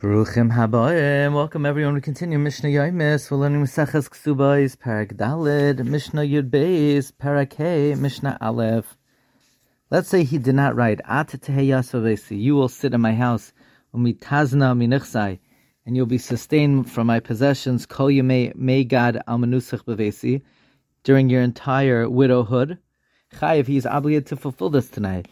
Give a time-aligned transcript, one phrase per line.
[0.00, 1.34] Baruchim habayim.
[1.34, 1.94] Welcome everyone.
[1.94, 3.32] We continue Mishnah Yomis.
[3.32, 8.96] We're learning Maseches Ksubais, Parak Dalid, Mishnah Yud Beis, Parak Mishnah Aleph.
[9.90, 13.52] Let's say he did not write At You will sit in my house,
[13.92, 15.40] umitazna minichsai,
[15.84, 17.84] and you'll be sustained from my possessions.
[17.84, 20.42] Kol yemei may God almanusach bevesi
[21.02, 22.78] during your entire widowhood.
[23.34, 25.26] Chayiv, he is obligated to fulfill this tonight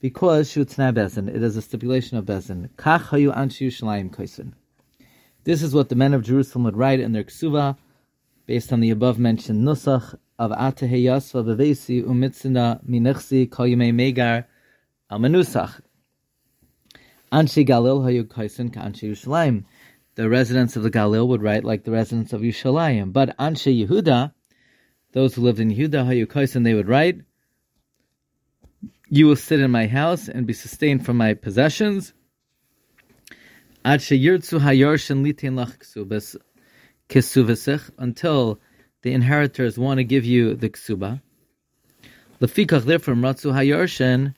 [0.00, 2.70] because Shutna Bezin, it is a stipulation of Bezin.
[2.76, 3.68] Kach hayu anshu
[4.10, 4.52] koisen.
[5.44, 7.76] This is what the men of Jerusalem would write in their ksuva,
[8.46, 14.44] based on the above mentioned nusach of Atahe Yasva Bevesi Umitzina Minechsi Koyime Megar
[15.10, 15.80] Almanusach.
[17.32, 19.64] Anshe Galil hayu koisen ka Anshe Yerushalayim.
[20.14, 24.32] The residents of the Galil would write like the residents of Yerushalayim, but Anshe Yehuda,
[25.12, 27.20] those who lived in Yehuda hayu koisen, they would write
[29.08, 32.12] you will sit in my house and be sustained from my possessions.
[33.84, 34.18] Until
[39.02, 41.22] the inheritors want to give you the ksuba.
[42.40, 44.34] Lefikach, therefore, ratzu hayarshin,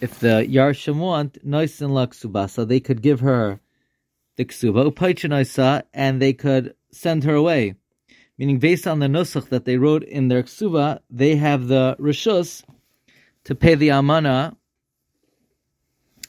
[0.00, 2.06] if the yarshim want, noisin la
[2.46, 3.60] so they could give her
[4.36, 7.74] the ksuba, upaichinaisa, and they could send her away.
[8.38, 12.64] Meaning, based on the nusach that they wrote in their ksuba, they have the rishus
[13.44, 14.56] to pay the amana,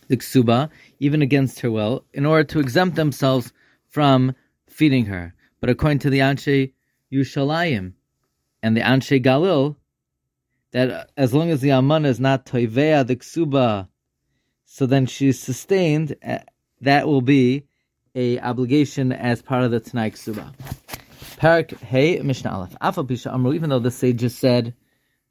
[0.08, 3.54] the ksuba, even against her will, in order to exempt themselves
[3.88, 4.36] from
[4.68, 5.34] feeding her.
[5.60, 6.74] But according to the Anshe
[7.12, 7.94] Yerushalayim
[8.64, 9.76] and the Anshe Galil,
[10.72, 13.88] that as long as the amana is not toivea the ksuba,
[14.66, 16.16] so then she's sustained.
[16.26, 16.40] Uh,
[16.80, 17.68] that will be
[18.16, 20.54] a obligation as part of the Tanai ksuba.
[21.38, 22.76] Parak Hey Mishnah Aleph.
[23.26, 23.54] Amru.
[23.54, 24.74] Even though the sages said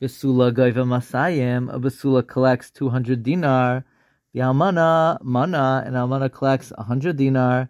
[0.00, 3.84] Besula Goiva Masayim, a Besula collects 200 dinar,
[4.32, 7.68] the Almana, Mana, and Almana collects 100 dinar.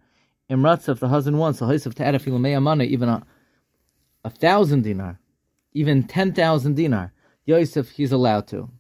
[0.49, 3.27] Imratza, if the husband wants, a Hoisef Ta'arif Amana, even a,
[4.25, 5.19] a thousand dinar,
[5.73, 7.13] even 10,000 dinar,
[7.47, 8.71] Yosef, he's allowed to.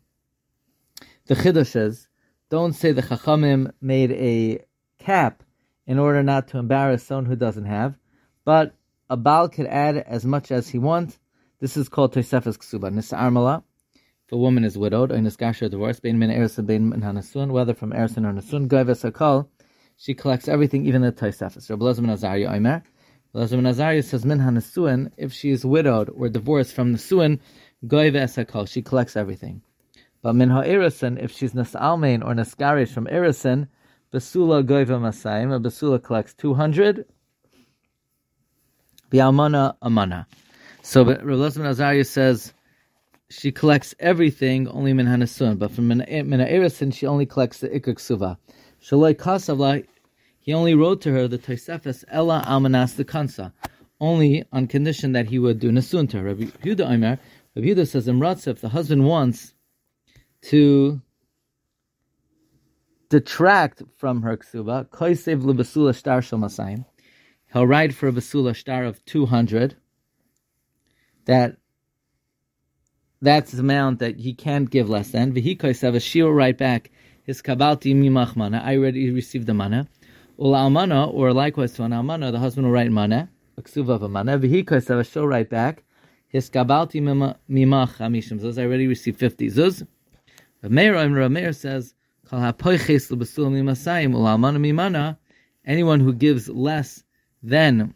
[1.26, 2.08] The Chiddush says,
[2.50, 4.64] don't say the Chachamim made a
[4.98, 5.42] cap
[5.86, 7.96] in order not to embarrass someone who doesn't have,
[8.44, 8.74] but
[9.08, 11.18] a Baal could add as much as he wants,
[11.60, 12.92] this is called Tosefes Ksuba.
[12.92, 13.62] Nisa Armala,
[13.94, 17.74] if a woman is widowed, or Nisgasha divorced, Bein Min Erison, Bein Min Hanasun, whether
[17.74, 19.46] from Erison or Nasun, Goives Hakal,
[19.96, 21.68] she collects everything, even the Tosefes.
[21.68, 22.82] Rabbi Lezman Azariah Omer.
[23.34, 27.38] Lezman Azariah says, Min Hanasuan, if she is widowed or divorced from Nasuan,
[27.86, 29.60] Goives Hakal, she collects everything.
[30.22, 33.68] But Min Ha'erison, if she's Nasalmain or Naskarish from Erison,
[34.12, 37.04] Basula Goiva Masayim, a Basula collects 200,
[39.10, 40.26] Bi'amana Amana.
[40.82, 42.52] So Relazman Azariah says
[43.28, 47.68] she collects everything, only min hanasun, but from min eh, ha'erisin she only collects the
[47.68, 48.38] ikar ksuva.
[48.82, 49.86] Shaloi kasavla,
[50.40, 53.52] he only wrote to her the Tosefes ella almanas the kansa,
[54.00, 56.24] only on condition that he would do nasun to her.
[56.24, 57.18] Rabbi Yehuda Omer,
[57.54, 59.54] Rabbi Yehuda says in if the husband wants
[60.42, 61.00] to
[63.10, 66.86] detract from her ksuba, koisev lebasula star shel
[67.52, 69.76] he'll write for a basula star of 200,
[71.26, 71.56] that
[73.22, 75.32] that's the amount that he can't give less than.
[75.32, 76.90] V'hikoisav, she will write back,
[77.22, 79.86] his kabalti mimach mana, I already received the mana.
[80.38, 84.02] Ula almana, or likewise to an almana, the husband will write mana, a ksuva of
[84.02, 84.08] a.
[84.08, 85.84] V'hikoisav, she'll write back,
[86.28, 87.36] his kabalti mimach
[87.98, 89.86] amishim zuz, I already received 50 zuz.
[90.62, 91.94] Meir Meir says,
[92.28, 95.18] kal hapoiches l'basul mimasayim, ula almana mimana,
[95.66, 97.04] anyone who gives less
[97.42, 97.94] than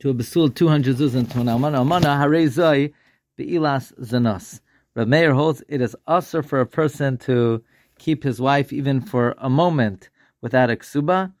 [0.00, 2.92] to a besul 200 zuzin to an almana almana harezai
[3.38, 4.60] beilas zanos.
[4.94, 7.62] Rav Meir holds it is usher for a person to
[7.98, 10.08] keep his wife even for a moment
[10.40, 11.32] without a ksuba,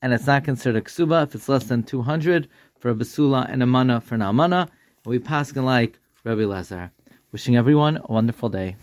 [0.00, 3.62] and it's not considered a ksuba if it's less than 200 for a basula and
[3.62, 4.68] a mana for an almana.
[5.04, 6.90] We pass like Rabbi Lazar.
[7.32, 8.76] Wishing everyone a wonderful day.